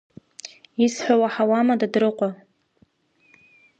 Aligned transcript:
Исҳәо 0.85 1.15
уаҳауама 1.21 1.75
Дадрыҟәа! 1.79 2.29